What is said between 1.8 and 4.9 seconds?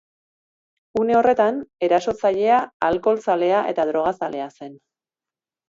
erasotzailea alkohol-zalea eta drogazalea zen.